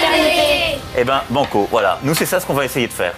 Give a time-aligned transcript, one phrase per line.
[0.00, 0.78] fraternité.
[0.98, 1.98] Eh ben, banco, voilà.
[2.02, 3.14] Nous, c'est ça ce qu'on va essayer de faire.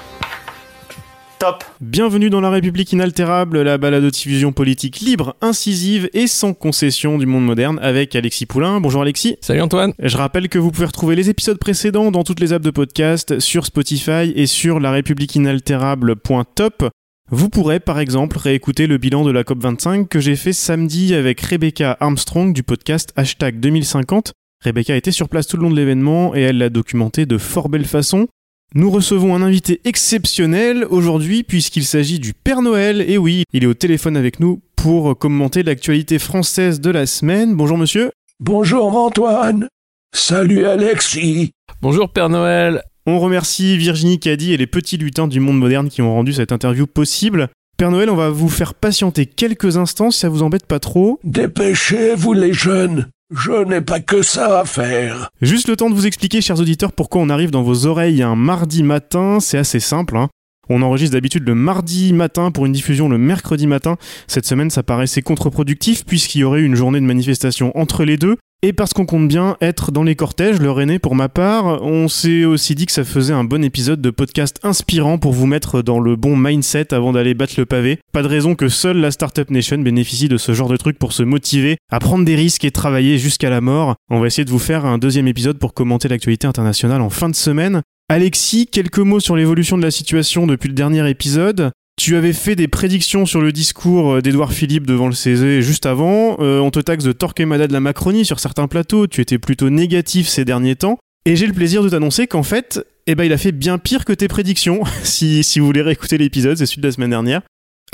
[1.39, 7.27] Top Bienvenue dans La République inaltérable, la balado-diffusion politique libre, incisive et sans concession du
[7.27, 8.81] monde moderne avec Alexis Poulain.
[8.81, 9.39] Bonjour Alexis.
[9.41, 9.93] Salut Antoine.
[9.99, 13.41] Je rappelle que vous pouvez retrouver les épisodes précédents dans toutes les apps de podcast,
[13.41, 16.89] sur Spotify et sur la république inaltérable.top.
[17.33, 21.41] Vous pourrez par exemple réécouter le bilan de la COP25 que j'ai fait samedi avec
[21.41, 24.33] Rebecca Armstrong du podcast hashtag 2050.
[24.63, 27.69] Rebecca était sur place tout le long de l'événement et elle l'a documenté de fort
[27.69, 28.29] belle façon.
[28.75, 33.05] Nous recevons un invité exceptionnel aujourd'hui puisqu'il s'agit du Père Noël.
[33.09, 37.55] Et oui, il est au téléphone avec nous pour commenter l'actualité française de la semaine.
[37.57, 38.13] Bonjour monsieur.
[38.39, 39.69] Bonjour Antoine.
[40.15, 41.51] Salut Alexis.
[41.81, 42.83] Bonjour Père Noël.
[43.05, 46.53] On remercie Virginie Caddy et les petits lutins du monde moderne qui ont rendu cette
[46.53, 47.49] interview possible.
[47.79, 51.19] Père Noël, on va vous faire patienter quelques instants si ça vous embête pas trop.
[51.25, 53.09] Dépêchez-vous les jeunes.
[53.35, 55.31] Je n'ai pas que ça à faire.
[55.41, 58.37] Juste le temps de vous expliquer, chers auditeurs, pourquoi on arrive dans vos oreilles un
[58.37, 59.41] mardi matin.
[59.41, 60.17] C'est assez simple.
[60.17, 60.29] Hein.
[60.69, 63.97] On enregistre d'habitude le mardi matin pour une diffusion le mercredi matin.
[64.27, 68.37] Cette semaine, ça paraissait contre-productif puisqu'il y aurait une journée de manifestation entre les deux.
[68.65, 72.07] Et parce qu'on compte bien être dans les cortèges, leur aîné pour ma part, on
[72.07, 75.83] s'est aussi dit que ça faisait un bon épisode de podcast inspirant pour vous mettre
[75.83, 77.99] dans le bon mindset avant d'aller battre le pavé.
[78.13, 81.13] Pas de raison que seule la Startup Nation bénéficie de ce genre de truc pour
[81.13, 83.97] se motiver à prendre des risques et travailler jusqu'à la mort.
[84.11, 87.29] On va essayer de vous faire un deuxième épisode pour commenter l'actualité internationale en fin
[87.29, 87.83] de semaine.
[88.09, 91.73] Alexis, quelques mots sur l'évolution de la situation depuis le dernier épisode.
[91.97, 96.37] Tu avais fait des prédictions sur le discours d'Edouard Philippe devant le CESE juste avant.
[96.41, 99.07] Euh, on te taxe de Torquemada de la Macronie sur certains plateaux.
[99.07, 100.99] Tu étais plutôt négatif ces derniers temps.
[101.25, 104.05] Et j'ai le plaisir de t'annoncer qu'en fait, eh ben, il a fait bien pire
[104.05, 104.83] que tes prédictions.
[105.05, 107.43] si, si vous voulez réécouter l'épisode, c'est celui de la semaine dernière.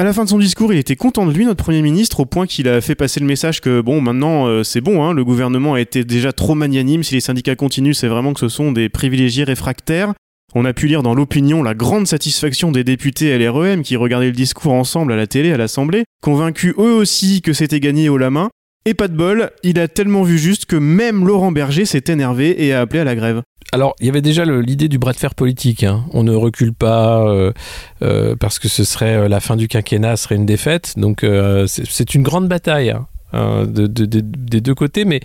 [0.01, 2.25] À la fin de son discours, il était content de lui, notre Premier ministre, au
[2.25, 5.25] point qu'il a fait passer le message que, bon, maintenant, euh, c'est bon, hein, le
[5.25, 8.71] gouvernement a été déjà trop magnanime, si les syndicats continuent, c'est vraiment que ce sont
[8.71, 10.15] des privilégiés réfractaires.
[10.55, 14.33] On a pu lire dans l'opinion la grande satisfaction des députés LREM qui regardaient le
[14.33, 18.31] discours ensemble à la télé, à l'Assemblée, convaincus eux aussi que c'était gagné haut la
[18.31, 18.49] main.
[18.87, 22.65] Et pas de bol, il a tellement vu juste que même Laurent Berger s'est énervé
[22.65, 23.43] et a appelé à la grève.
[23.73, 25.85] Alors, il y avait déjà l'idée du bras de fer politique.
[25.85, 26.07] Hein.
[26.13, 27.53] On ne recule pas euh,
[28.01, 30.95] euh, parce que ce serait euh, la fin du quinquennat, serait une défaite.
[30.97, 31.27] Donc,
[31.67, 32.91] c'est une grande bataille.
[32.91, 33.07] Hein.
[33.35, 35.21] Euh, de, de, de, des deux côtés, mais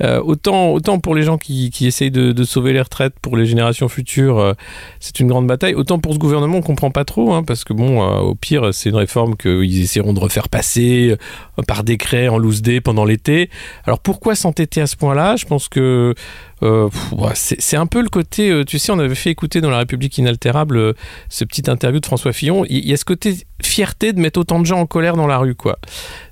[0.00, 3.46] euh, autant, autant pour les gens qui, qui essayent de, sauver les retraites pour les
[3.46, 4.52] générations futures, euh,
[5.00, 5.74] c'est une grande bataille.
[5.74, 8.90] Autant pour ce gouvernement, on comprend pas trop, hein, parce que bon, au pire, c'est
[8.90, 11.16] une réforme qu'ils essaieront de refaire passer
[11.66, 13.50] par décret en loose day pendant l'été.
[13.84, 15.34] Alors pourquoi s'entêter à ce point-là?
[15.34, 16.14] Je pense que
[17.34, 20.94] c'est un peu le côté, tu sais, on avait fait écouter dans La République inaltérable
[21.28, 22.64] ce petit interview de François Fillon.
[22.68, 25.38] Il y, a ce côté fierté de mettre autant de gens en colère dans la
[25.38, 25.78] rue, quoi.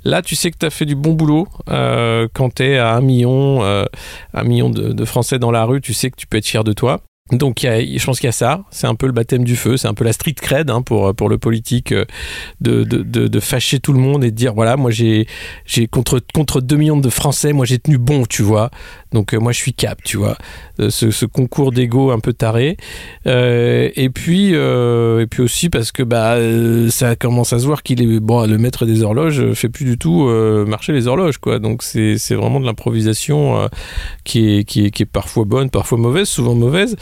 [0.04, 3.00] Là, tu sais que tu as fait du bon boulot quand tu es à un
[3.00, 5.80] million, de, de Français dans la rue.
[5.80, 7.00] Tu sais que tu peux être fier de toi.
[7.32, 9.56] Donc y a, je pense qu'il y a ça, c'est un peu le baptême du
[9.56, 12.04] feu, c'est un peu la street cred hein, pour, pour le politique de,
[12.60, 15.26] de, de, de, fâcher tout le monde et de dire voilà moi j'ai
[15.90, 18.70] contre contre 2 millions de Français moi j'ai tenu bon tu vois.
[19.12, 20.36] Donc moi je suis cap tu vois.
[20.78, 22.76] Ce, ce concours d'ego un peu taré.
[23.26, 26.36] Euh, et puis euh, et puis aussi parce que bah
[26.90, 29.98] ça commence à se voir qu'il est bon le maître des horloges fait plus du
[29.98, 31.58] tout euh, marcher les horloges quoi.
[31.58, 33.68] Donc c'est c'est vraiment de l'improvisation
[34.24, 36.96] qui est, qui est qui est parfois bonne parfois mauvaise souvent mauvaise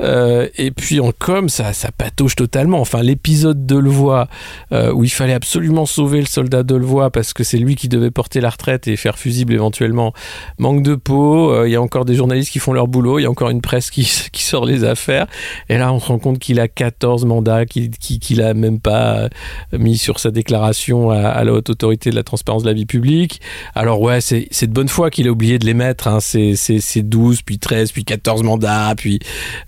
[0.00, 2.80] euh, et puis en com, ça, ça patauge totalement.
[2.80, 4.28] Enfin, l'épisode de Levoix,
[4.72, 7.88] euh, où il fallait absolument sauver le soldat de Levoix parce que c'est lui qui
[7.88, 10.12] devait porter la retraite et faire fusible éventuellement,
[10.58, 11.52] manque de peau.
[11.52, 13.50] Euh, il y a encore des journalistes qui font leur boulot, il y a encore
[13.50, 15.26] une presse qui, qui sort les affaires.
[15.68, 19.28] Et là, on se rend compte qu'il a 14 mandats, qu'il qu'il a même pas
[19.72, 22.86] mis sur sa déclaration à, à, la haute autorité de la transparence de la vie
[22.86, 23.40] publique.
[23.74, 26.08] Alors ouais, c'est de bonne foi qu'il a oublié de les mettre.
[26.08, 26.18] Hein.
[26.20, 29.18] C'est 12, puis 13, puis 14 mandats, puis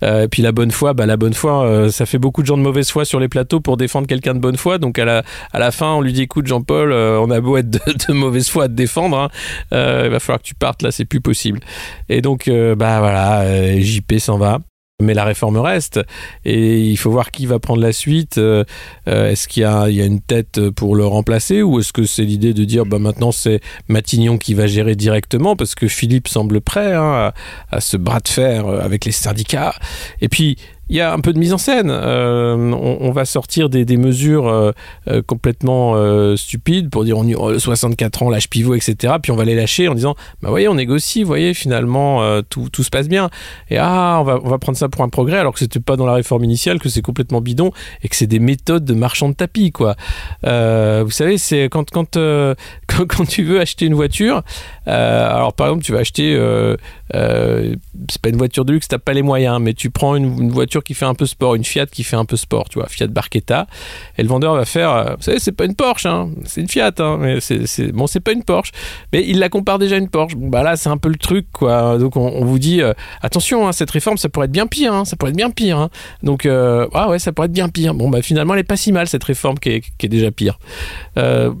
[0.03, 2.57] euh, puis la bonne foi, bah, la bonne foi, euh, ça fait beaucoup de gens
[2.57, 4.77] de mauvaise foi sur les plateaux pour défendre quelqu'un de bonne foi.
[4.77, 7.57] Donc à la, à la fin, on lui dit écoute Jean-Paul, euh, on a beau
[7.57, 9.29] être de, de, mauvaise foi à te défendre, hein,
[9.71, 11.59] il va falloir que tu partes là, c'est plus possible.
[12.09, 14.59] Et donc bah voilà, JP s'en va
[15.01, 15.99] mais la réforme reste
[16.45, 18.37] et il faut voir qui va prendre la suite.
[18.37, 18.63] Euh,
[19.05, 22.05] est-ce qu'il y a, il y a une tête pour le remplacer ou est-ce que
[22.05, 26.27] c'est l'idée de dire bah maintenant c'est Matignon qui va gérer directement parce que Philippe
[26.27, 27.33] semble prêt hein, à,
[27.71, 29.75] à, ce bras de fer avec les syndicats
[30.21, 30.57] et puis
[30.91, 31.89] il y a un peu de mise en scène.
[31.89, 34.71] Euh, on, va sortir des, mesures euh,
[35.07, 35.95] euh complètement
[36.35, 39.13] stupides pour dire on y, 64 ans, l'âge pivot, etc.
[39.23, 42.67] Puis on va les lâcher en disant bah voyez, on négocie, vous voyez, finalement tout,
[42.69, 43.29] tout, se passe bien.
[43.69, 45.95] Et ah, on va, on va prendre ça pour un progrès alors que c'était pas
[45.95, 47.71] dans la réforme initiale, que c'est complètement bidon
[48.03, 49.95] et que c'est des méthodes de marchand de tapis, quoi.
[50.43, 52.15] vous savez, c'est quand, quand,
[52.87, 54.43] quand, quand, tu veux acheter une voiture,
[54.85, 56.37] alors par exemple, tu vas acheter,
[57.13, 60.51] c'est pas une voiture de luxe, t'as pas les moyens, mais tu prends une, une
[60.51, 62.87] voiture qui fait un peu sport, une Fiat qui fait un peu sport, tu vois,
[62.87, 63.67] Fiat Barchetta,
[64.17, 67.17] et le vendeur va faire, euh, c'est pas une Porsche, hein, c'est une Fiat, hein,
[67.19, 68.71] mais c'est bon, c'est pas une Porsche,
[69.13, 70.35] mais il la compare déjà à une Porsche.
[70.35, 71.97] Bah là, c'est un peu le truc, quoi.
[71.97, 75.15] Donc on, vous dit, euh, attention, hein, cette réforme, ça pourrait être bien pire, ça
[75.15, 75.89] pourrait être bien pire.
[76.23, 77.93] Donc euh, ah ouais, ça pourrait être bien pire.
[77.93, 80.59] Bon bah finalement, elle est pas si mal cette réforme qui est, déjà pire.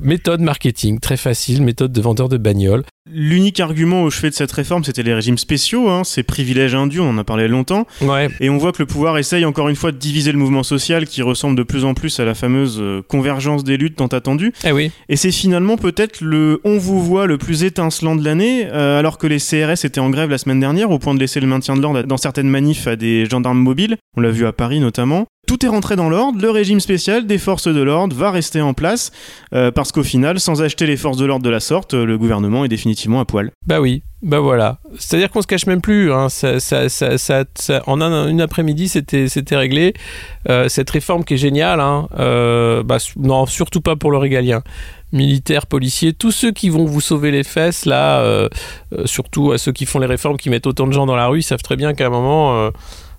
[0.01, 2.83] Méthode marketing très facile, méthode de vendeur de bagnole.
[3.09, 6.99] L'unique argument au chevet de cette réforme, c'était les régimes spéciaux, hein, ces privilèges indus,
[6.99, 7.87] on en a parlé longtemps.
[7.99, 8.29] Ouais.
[8.39, 11.07] Et on voit que le pouvoir essaye encore une fois de diviser le mouvement social
[11.07, 14.53] qui ressemble de plus en plus à la fameuse euh, convergence des luttes tant attendue.
[14.63, 14.91] Eh oui.
[15.09, 19.17] Et c'est finalement peut-être le on vous voit le plus étincelant de l'année, euh, alors
[19.17, 21.75] que les CRS étaient en grève la semaine dernière au point de laisser le maintien
[21.75, 23.97] de l'ordre dans certaines manifs à des gendarmes mobiles.
[24.15, 27.37] On l'a vu à Paris notamment tout est rentré dans l'ordre, le régime spécial des
[27.37, 29.11] forces de l'ordre va rester en place,
[29.53, 32.63] euh, parce qu'au final, sans acheter les forces de l'ordre de la sorte, le gouvernement
[32.63, 33.51] est définitivement à poil.
[33.67, 34.77] Bah oui, bah voilà.
[34.97, 36.13] C'est-à-dire qu'on se cache même plus.
[36.13, 36.27] Hein.
[37.85, 39.27] En un, une après-midi, c'était,
[39.57, 39.93] réglé.
[40.47, 44.63] Euh, cette réforme qui est géniale, hein, euh, bah, non, surtout pas pour le régalien.
[45.11, 48.47] Militaires, policiers, tous ceux qui vont vous sauver les fesses, là, euh,
[48.93, 51.27] euh, surtout à ceux qui font les réformes, qui mettent autant de gens dans la
[51.27, 52.71] rue, ils savent très bien qu'à un moment euh,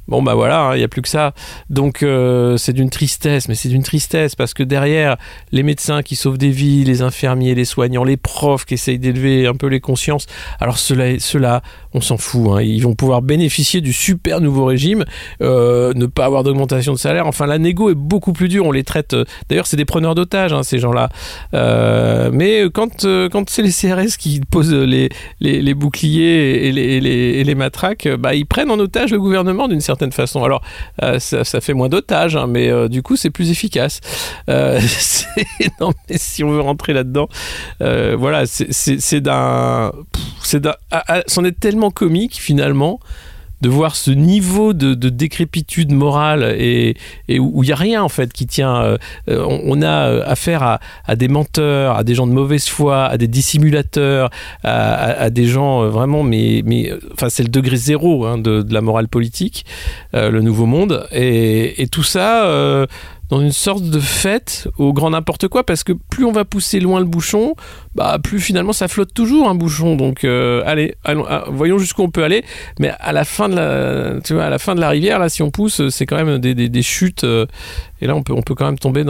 [0.09, 1.33] Bon bah voilà, il hein, n'y a plus que ça.
[1.71, 5.17] Donc euh, c'est d'une tristesse, mais c'est d'une tristesse parce que derrière
[5.53, 9.47] les médecins qui sauvent des vies, les infirmiers, les soignants, les profs qui essayent d'élever
[9.47, 10.27] un peu les consciences,
[10.59, 11.41] alors ceux-là, ceux
[11.95, 12.49] on s'en fout.
[12.51, 15.05] Hein, ils vont pouvoir bénéficier du super nouveau régime,
[15.41, 17.29] euh, ne pas avoir d'augmentation de salaire.
[17.29, 18.67] Enfin la négo est beaucoup plus dure.
[18.67, 19.15] On les traite.
[19.15, 21.11] Euh, d'ailleurs c'est des preneurs d'otages hein, ces gens-là.
[22.33, 23.07] Mais quand
[23.49, 29.13] c'est les CRS qui posent les boucliers et les matraques, bah ils prennent en otage
[29.13, 30.43] le gouvernement d'une certaine certaine façon.
[30.45, 30.63] Alors,
[31.03, 34.01] euh, ça, ça, fait moins d'otages, hein, mais euh, du coup, c'est plus efficace.
[34.49, 34.81] Euh,
[35.81, 37.29] non, mais si on veut rentrer là-dedans,
[37.81, 39.93] euh, voilà, c'est d'un.
[41.27, 43.01] C'en est tellement comique, finalement
[43.63, 46.97] de voir ce niveau de, de décrépitude morale et,
[47.39, 48.83] où il n'y a rien en fait qui tient.
[48.83, 48.99] Euh,
[49.29, 53.29] on, on, a affaire à, des menteurs, à des gens de mauvaise foi, à des
[53.29, 54.31] dissimulateurs,
[54.65, 56.63] à, des gens vraiment, mais,
[57.13, 59.65] enfin c'est le degré zéro hein, de, la morale politique,
[60.15, 62.47] euh, le nouveau monde, et, tout ça.
[62.47, 62.87] Euh,
[63.33, 66.81] dans une sorte de fête au grand n'importe quoi parce que plus on va pousser
[66.81, 67.55] loin le bouchon,
[67.95, 69.97] bah plus finalement ça flotte toujours un bouchon.
[69.97, 72.45] Donc euh, allez, allons, ah, voyons jusqu'où on peut aller.
[72.79, 76.23] Mais à la fin de la, tu la rivière, là, si on pousse, c'est quand
[76.23, 77.25] même des, chutes.
[77.25, 77.47] Euh,
[78.03, 79.03] et là, on peut, on peut quand même tomber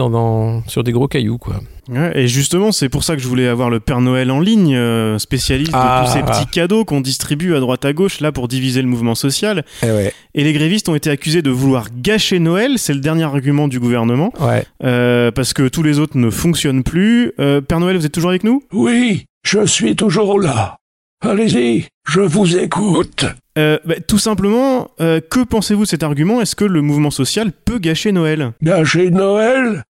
[0.67, 1.55] sur des gros cailloux, quoi.
[1.89, 4.75] Ouais, et justement, c'est pour ça que je voulais avoir le Père Noël en ligne,
[4.75, 8.31] euh, spécialiste ah, de tous ces petits cadeaux qu'on distribue à droite à gauche, là,
[8.31, 9.65] pour diviser le mouvement social.
[9.81, 10.13] Et, ouais.
[10.33, 13.79] et les grévistes ont été accusés de vouloir gâcher Noël, c'est le dernier argument du
[13.79, 14.31] gouvernement.
[14.39, 14.63] Ouais.
[14.83, 17.33] Euh, parce que tous les autres ne fonctionnent plus.
[17.39, 18.63] Euh, Père Noël, vous êtes toujours avec nous?
[18.71, 20.77] Oui, je suis toujours là.
[21.25, 23.25] Allez-y, je vous écoute.
[23.57, 26.41] Euh, bah, tout simplement, euh, que pensez-vous de cet argument?
[26.41, 28.51] Est-ce que le mouvement social peut gâcher Noël?
[28.61, 29.83] Gâcher Noël?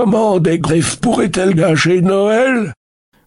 [0.00, 2.72] Comment des griffes pourraient-elles gâcher Noël?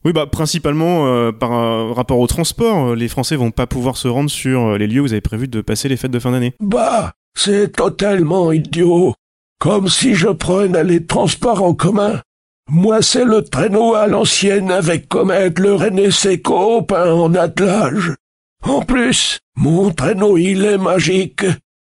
[0.06, 2.96] Oui, bah principalement euh, par euh, rapport au transport.
[2.96, 5.60] Les Français vont pas pouvoir se rendre sur les lieux où vous avez prévu de
[5.60, 6.54] passer les fêtes de fin d'année.
[6.62, 9.13] Bah, c'est totalement idiot.
[9.60, 12.22] Comme si je prenais les transports en commun.
[12.70, 18.13] Moi, c'est le traîneau à l'ancienne avec Comète, le René Seco peint en attelage.
[18.66, 21.44] En plus, mon traîneau il est magique.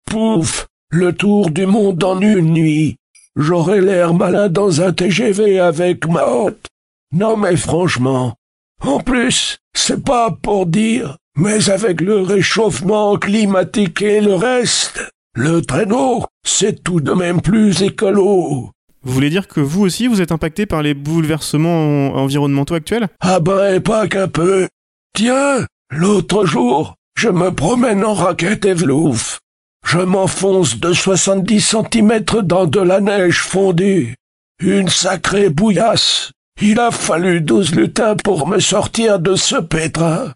[0.06, 2.96] Pouf, le tour du monde en une nuit.
[3.36, 6.66] J'aurais l'air malin dans un TGV avec ma hôte.
[7.12, 8.34] Non mais franchement.
[8.80, 15.00] En plus, c'est pas pour dire, mais avec le réchauffement climatique et le reste,
[15.34, 18.70] le traîneau, c'est tout de même plus écolo.
[19.04, 23.08] Vous voulez dire que vous aussi, vous êtes impacté par les bouleversements environnementaux actuels?
[23.20, 24.68] Ah ben, pas qu'un peu.
[25.14, 29.40] Tiens, l'autre jour, je me promène en raquette et vlouf.
[29.86, 34.14] Je m'enfonce de 70 centimètres dans de la neige fondue.
[34.60, 36.32] Une sacrée bouillasse.
[36.60, 40.32] Il a fallu douze lutins pour me sortir de ce pétrin.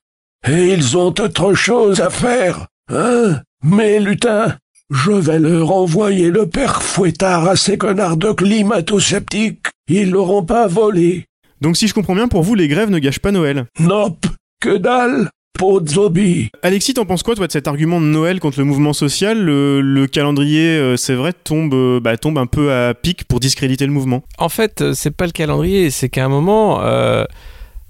[0.48, 4.56] Et ils ont autre chose à faire, hein, mes lutins
[4.90, 9.66] je vais leur envoyer le père fouettard à ces connards de climato-sceptiques.
[9.88, 11.26] Ils l'auront pas volé.
[11.60, 14.26] Donc si je comprends bien, pour vous, les grèves ne gâchent pas Noël Nope,
[14.60, 16.50] que dalle Pozzobi.
[16.62, 19.42] Alexis, t'en penses quoi, toi, de cet argument de Noël contre le mouvement social?
[19.42, 23.40] Le, le calendrier, euh, c'est vrai, tombe, euh, bah, tombe un peu à pic pour
[23.40, 26.80] discréditer le mouvement En fait, euh, c'est pas le calendrier, c'est qu'à un moment,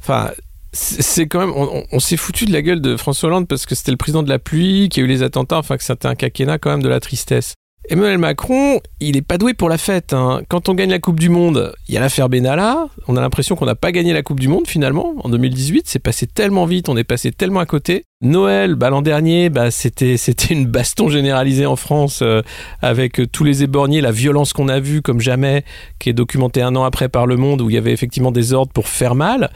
[0.00, 0.30] enfin.
[0.72, 3.64] c'est c'est quand même, on, on s'est foutu de la gueule de François Hollande parce
[3.64, 6.06] que c'était le président de la pluie, qui a eu les attentats, enfin que c'était
[6.06, 7.54] un quinquennat quand même de la tristesse.
[7.88, 10.12] Emmanuel Macron, il est pas doué pour la fête.
[10.12, 10.42] hein.
[10.48, 12.88] Quand on gagne la Coupe du Monde, il y a l'affaire Benalla.
[13.06, 15.84] On a l'impression qu'on n'a pas gagné la Coupe du Monde finalement en 2018.
[15.86, 18.04] C'est passé tellement vite, on est passé tellement à côté.
[18.22, 22.40] Noël, bah, l'an dernier, bah, c'était c'était une baston généralisée en France euh,
[22.80, 25.64] avec euh, tous les éborgnés, la violence qu'on a vue comme jamais,
[25.98, 28.54] qui est documentée un an après par Le Monde, où il y avait effectivement des
[28.54, 29.50] ordres pour faire mal,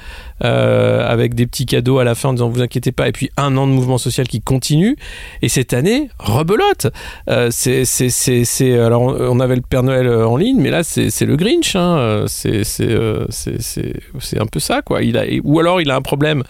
[0.44, 3.30] euh, avec des petits cadeaux à la fin en disant vous inquiétez pas, et puis
[3.38, 4.94] un an de mouvement social qui continue.
[5.40, 6.88] Et cette année, rebelote.
[7.50, 11.76] C'est c'est alors on, avait le Père Noël en ligne, mais là c'est le Grinch.
[11.76, 12.24] Hein.
[12.28, 15.02] C'est c'est un peu ça quoi.
[15.02, 16.42] Il a ou alors il a un problème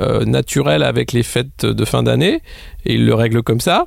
[0.00, 2.40] euh, naturel avec les fêtes de fin d'année
[2.84, 3.86] et il le règle comme ça,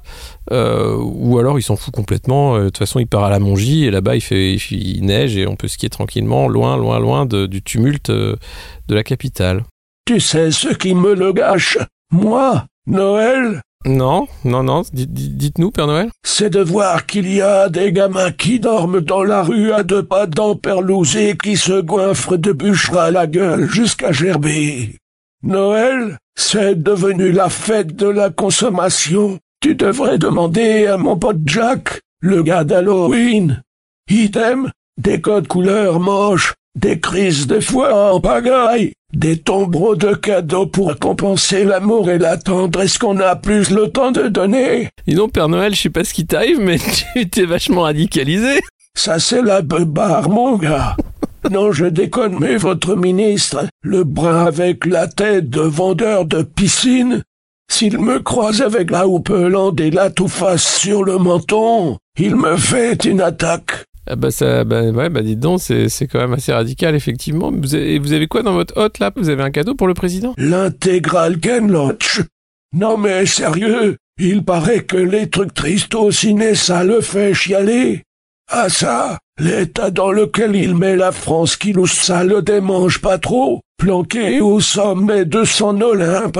[0.51, 2.55] euh, ou alors il s'en fout complètement.
[2.55, 5.37] euh, De toute façon, il part à la Mongie et là-bas il fait, il, neige
[5.37, 8.35] et on peut skier tranquillement, loin, loin, loin de- du tumulte euh,
[8.87, 9.63] de la capitale.
[10.05, 11.77] Tu sais ce qui me le gâche?
[12.11, 14.81] Moi, Noël, Non, non, non.
[14.93, 16.09] dites- dites- Dites-nous, Père Noël.
[16.23, 20.03] c'est de voir qu'il y a des gamins qui dorment dans la rue à deux
[20.03, 24.95] pas d'Amperlousé qui se goinfrent de bûcheres à la gueule jusqu'à gerber.
[25.43, 29.39] Noël, c'est devenu la fête de la consommation.
[29.59, 33.63] Tu devrais demander à mon pote Jack, le gars d'Halloween.
[34.09, 40.67] Idem, des codes couleurs moches, des crises de foi en pagaille, des tombereaux de cadeaux
[40.67, 44.89] pour compenser l'amour et la tendresse qu'on a plus le temps de donner.
[45.07, 46.77] Dis donc, Père Noël, je sais pas ce qui t'arrive, mais
[47.13, 48.59] tu t'es vachement radicalisé.
[48.93, 50.95] Ça, c'est la beubare, mon gars.
[51.49, 57.23] Non, je déconne, mais votre ministre, le brun avec la tête de vendeur de piscine,
[57.69, 63.05] s'il me croise avec la houppelande et la toufface sur le menton, il me fait
[63.05, 63.85] une attaque.
[64.07, 67.51] Ah bah ça, bah ouais, bah dites donc, c'est c'est quand même assez radical, effectivement.
[67.51, 69.11] Vous avez, vous avez quoi dans votre hôte là?
[69.15, 70.33] Vous avez un cadeau pour le président?
[70.37, 72.21] L'intégral Ken Loach.
[72.73, 78.03] Non mais sérieux, il paraît que les trucs tristes au ciné, ça le fait chialer.
[78.53, 83.17] Ah ça, l'état dans lequel il met la France qui nous ça le démange pas
[83.17, 86.37] trop, planqué au sommet de son Olympe.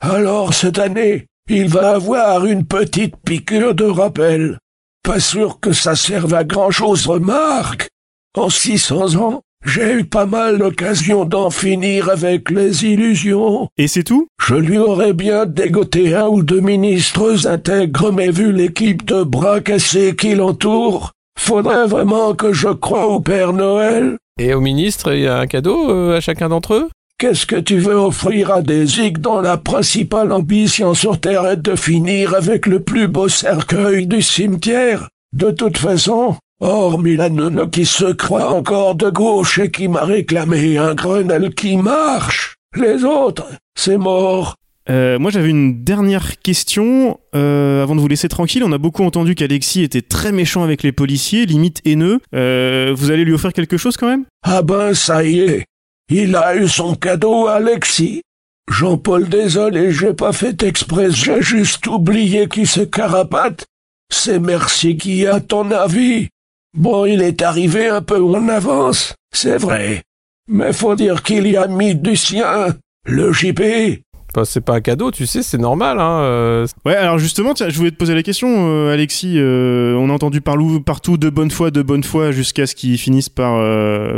[0.00, 4.58] Alors cette année, il va avoir une petite piqûre de rappel.
[5.02, 7.88] Pas sûr que ça serve à grand chose, remarque.
[8.36, 13.68] En 600 ans, j'ai eu pas mal d'occasions d'en finir avec les illusions.
[13.78, 14.28] Et c'est tout?
[14.46, 19.62] Je lui aurais bien dégoté un ou deux ministres intègres, mais vu l'équipe de bras
[19.62, 24.16] cassés qui l'entoure, faudrait vraiment que je croie au Père Noël.
[24.40, 26.88] Et au ministre, il y a un cadeau euh, à chacun d'entre eux?
[27.18, 31.56] Qu'est-ce que tu veux offrir à des zigs dont la principale ambition sur Terre est
[31.56, 35.08] de finir avec le plus beau cercueil du cimetière?
[35.32, 40.04] De toute façon, hormis la nonne qui se croit encore de gauche et qui m'a
[40.04, 44.56] réclamé un Grenelle qui marche, les autres, c'est mort.
[44.88, 48.62] Euh, moi j'avais une dernière question euh, avant de vous laisser tranquille.
[48.64, 52.20] On a beaucoup entendu qu'Alexis était très méchant avec les policiers, limite haineux.
[52.34, 54.24] Euh, vous allez lui offrir quelque chose quand même?
[54.42, 55.64] Ah ben ça y est,
[56.08, 58.22] il a eu son cadeau, Alexis.
[58.70, 63.64] Jean-Paul, désolé, j'ai pas fait exprès, j'ai juste oublié qui se carapate.
[64.10, 66.28] C'est merci qui a ton avis.
[66.76, 70.02] Bon, il est arrivé un peu en avance, c'est vrai.
[70.48, 72.76] Mais faut dire qu'il y a mis du sien.
[73.04, 74.02] Le JP,
[74.44, 75.98] C'est pas un cadeau, tu sais, c'est normal.
[76.00, 79.34] Hein, euh, Ouais, alors justement, je voulais te poser la question, euh, Alexis.
[79.36, 83.28] euh, on a entendu partout de bonne foi, de bonne foi, jusqu'à ce qu'ils finissent
[83.28, 83.62] par,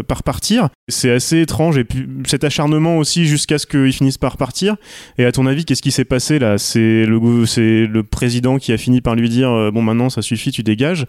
[0.05, 0.69] par partir.
[0.89, 4.77] C'est assez étrange, et puis cet acharnement aussi jusqu'à ce qu'ils finissent par partir.
[5.19, 6.59] Et à ton avis, qu'est-ce qui s'est passé là?
[6.59, 11.07] C'est le, président qui a fini par lui dire Bon, maintenant, ça suffit, tu dégages?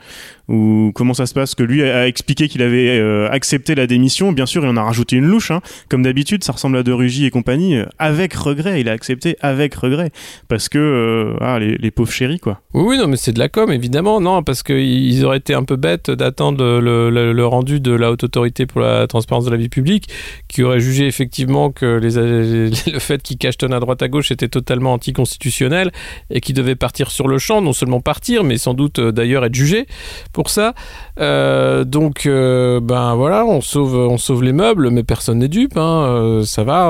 [0.47, 1.55] Ou comment ça se passe?
[1.55, 2.99] Que lui a expliqué qu'il avait
[3.31, 4.31] accepté la démission.
[4.31, 5.51] Bien sûr, il en a rajouté une louche.
[5.51, 5.61] Hein.
[5.89, 7.79] Comme d'habitude, ça ressemble à De Rugy et compagnie.
[7.97, 10.11] Avec regret, il a accepté avec regret.
[10.49, 12.59] Parce que, euh, ah, les, pauvres chéris, quoi.
[12.73, 14.19] Oui, non, mais c'est de la com, évidemment.
[14.19, 18.25] Non, parce qu'ils auraient été un peu bêtes d'attendre le, le- rendu de la Haute
[18.25, 20.09] Autorité pour la transparence de la vie publique,
[20.49, 24.93] qui aurait jugé effectivement que le fait qu'ils cachetonnent à droite à gauche était totalement
[24.93, 25.91] anticonstitutionnel
[26.29, 29.45] et qu'ils devaient partir sur le champ, non seulement partir, mais sans doute euh, d'ailleurs
[29.45, 29.87] être jugés
[30.33, 30.73] pour ça.
[31.19, 35.77] Euh, donc, ben voilà, on sauve, on sauve les meubles, mais personne n'est dupe.
[35.77, 36.89] Hein, ça va.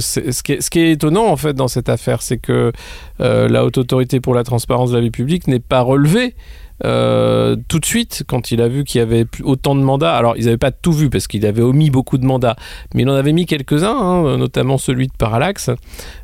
[0.00, 2.72] ce, qui ce qui est étonnant en fait dans cette affaire, c'est que
[3.20, 6.34] euh, la haute autorité pour la transparence de la vie publique n'est pas relevée
[6.84, 10.14] euh, tout de suite quand il a vu qu'il y avait autant de mandats.
[10.14, 12.56] Alors ils n'avaient pas tout vu parce qu'il avait omis beaucoup de mandats,
[12.94, 15.70] mais il en avait mis quelques-uns, hein, notamment celui de Parallax,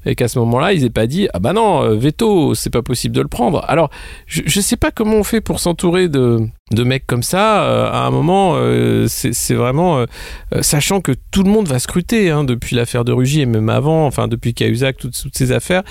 [0.07, 2.83] et qu'à ce moment-là ils n'aient pas dit ah bah non euh, veto c'est pas
[2.83, 3.65] possible de le prendre.
[3.69, 3.91] Alors
[4.27, 6.41] je, ne sais pas comment on fait pour s'entourer de
[6.73, 8.57] de mecs comme ça, euh, à un moment,
[9.07, 10.05] c'est vraiment
[10.63, 14.07] sachant que tout le monde va scruter hein, depuis l'affaire de Rugy et même avant,
[14.07, 15.83] enfin depuis Cahuzac, toutes, toutes ces affaires,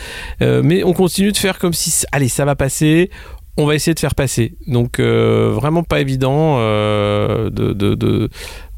[0.42, 3.12] mais on continue de faire comme si allez ça va passer,
[3.58, 4.56] on va essayer de faire passer.
[4.68, 7.50] Donc euh, vraiment pas évident euh,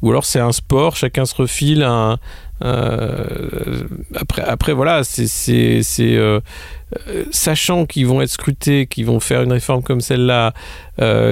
[0.02, 2.18] ou alors c'est un sport, chacun se refile un
[2.64, 3.82] euh,
[4.14, 5.82] après voilà c'est
[7.30, 10.52] sachant qu'ils vont être scrutés, qu'ils vont faire une réforme comme celle-là,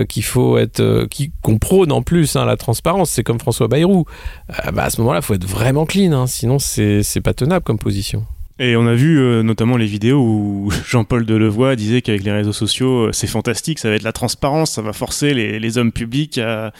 [0.09, 1.07] qu'il faut être
[1.43, 4.05] qu'on prône en plus hein, la transparence, c'est comme François Bayrou.
[4.73, 7.79] bah à ce moment-là, il faut être vraiment clean, hein, sinon c'est pas tenable comme
[7.79, 8.27] position.
[8.61, 12.53] Et on a vu euh, notamment les vidéos où Jean-Paul Delevoye disait qu'avec les réseaux
[12.53, 16.39] sociaux, euh, c'est fantastique, ça va être la transparence, ça va forcer les, hommes publics
[16.39, 16.73] à,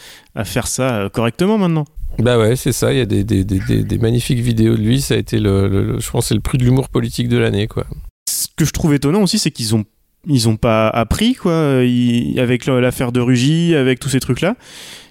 [0.45, 1.85] faire ça euh, correctement maintenant.
[2.19, 5.37] Bah ouais, c'est ça, il y a des, magnifiques vidéos de lui, ça a été
[5.37, 7.85] le, je pense c'est le prix de l'humour politique de l'année quoi.
[8.29, 9.83] Ce que je trouve étonnant aussi, c'est qu'ils ont
[10.27, 11.81] ils ont pas appris quoi
[12.37, 14.55] avec l'affaire de Rugy avec tous ces trucs là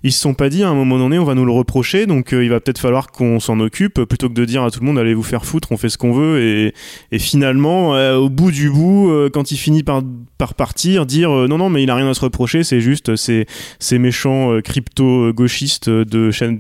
[0.05, 2.35] ils se sont pas dit à un moment donné on va nous le reprocher donc
[2.35, 4.87] euh, il va peut-être falloir qu'on s'en occupe plutôt que de dire à tout le
[4.87, 6.75] monde allez vous faire foutre on fait ce qu'on veut et,
[7.11, 10.03] et finalement euh, au bout du bout euh, quand il finit par,
[10.37, 13.47] par partir dire non non mais il a rien à se reprocher c'est juste ces,
[13.79, 16.59] ces méchants crypto gauchistes de chaînes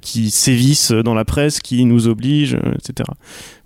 [0.00, 3.08] qui sévissent dans la presse qui nous obligent etc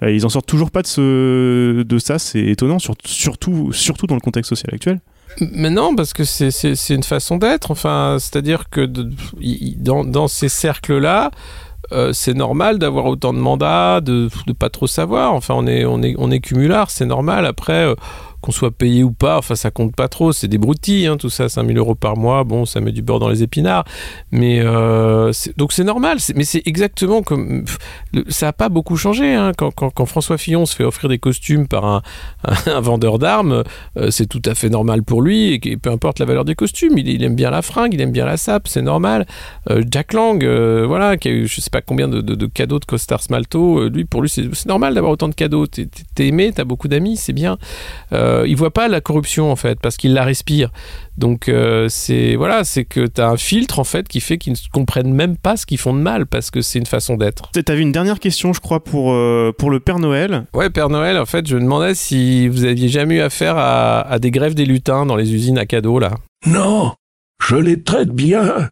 [0.03, 4.21] ils en sortent toujours pas de, ce, de ça c'est étonnant surtout, surtout dans le
[4.21, 5.01] contexte social actuel
[5.53, 7.71] mais non, parce que c'est une façon d'être.
[7.71, 11.31] Enfin, c'est-à-dire que dans, ces cercles-là,
[11.93, 15.35] euh, c'est normal d'avoir autant de mandats, de ne pas trop savoir.
[15.35, 17.47] Enfin, on est, on cumulard, c'est normal.
[17.47, 17.95] Après, euh,
[18.41, 21.31] qu'on soit payé ou pas, enfin ça compte pas trop, c'est des broutilles, hein, tout
[21.31, 23.85] ça, 5000 euros par mois, bon, ça met du beurre dans les épinards,
[24.31, 27.65] mais euh, donc c'est normal, mais c'est exactement comme,
[28.29, 31.85] ça a pas beaucoup changé, hein, quand, François Fillon se fait offrir des costumes par
[32.67, 33.65] un, vendeur d'armes,
[33.97, 36.99] euh, c'est tout à fait normal pour lui, et, peu importe la valeur des costumes,
[36.99, 39.27] il, aime bien la fringue, il aime bien la sape, c'est normal.
[39.71, 40.45] Euh, Jack Lang,
[40.87, 44.05] voilà, qui a eu je sais pas combien de, de, cadeaux de costard smalto, lui,
[44.05, 47.59] pour lui, c'est normal d'avoir autant de cadeaux, t'es aimé, t'as beaucoup d'amis, c'est bien.
[48.47, 50.71] Il voit pas la corruption en fait parce qu'il la respire.
[51.17, 54.53] Donc euh, c'est voilà, c'est que tu as un filtre en fait qui fait qu'ils
[54.53, 57.51] ne comprennent même pas ce qu'ils font de mal parce que c'est une façon d'être.
[57.53, 60.45] Tu avais une dernière question, je crois, pour euh, pour le Père Noël.
[60.55, 61.19] Ouais, Père Noël.
[61.19, 64.55] En fait, je me demandais si vous aviez jamais eu affaire à, à des grèves
[64.55, 66.13] des lutins dans les usines à cadeaux là.
[66.47, 66.93] Non,
[67.43, 68.69] je les traite bien.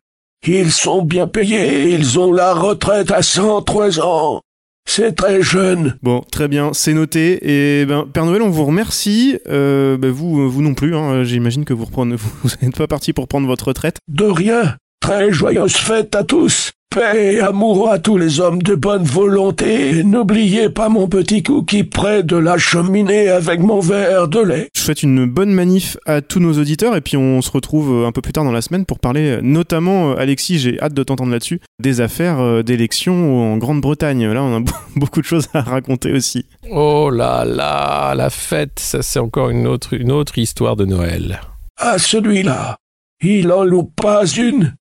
[0.46, 4.42] Ils sont bien payés, ils ont la retraite à 103 ans.
[4.86, 5.96] C'est très jeune.
[6.02, 7.80] Bon, très bien, c'est noté.
[7.80, 9.38] Et ben, Père Noël, on vous remercie.
[9.48, 10.94] Euh, ben, vous, vous non plus.
[10.94, 11.24] Hein.
[11.24, 13.96] J'imagine que vous reprenez, vous n'êtes pas parti pour prendre votre retraite.
[14.08, 14.76] De rien.
[15.04, 16.72] Très joyeuse fête à tous.
[16.88, 20.02] Paix et amour à tous les hommes de bonne volonté.
[20.02, 24.70] N'oubliez pas mon petit cookie près de la cheminée avec mon verre de lait.
[24.74, 28.12] Je souhaite une bonne manif à tous nos auditeurs et puis on se retrouve un
[28.12, 31.60] peu plus tard dans la semaine pour parler notamment, Alexis, j'ai hâte de t'entendre là-dessus,
[31.78, 34.32] des affaires euh, d'élection en Grande-Bretagne.
[34.32, 34.64] Là, on a
[34.96, 36.46] beaucoup de choses à raconter aussi.
[36.70, 41.42] Oh là là, la fête, ça c'est encore une autre, une autre histoire de Noël.
[41.78, 42.78] Ah, celui-là,
[43.20, 44.74] il en loupe pas une.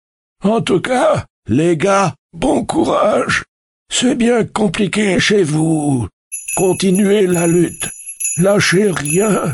[0.44, 3.46] En tout cas, les gars, bon courage.
[3.90, 6.08] C'est bien compliqué chez vous.
[6.58, 7.90] Continuez la lutte.
[8.38, 9.54] Lâchez rien.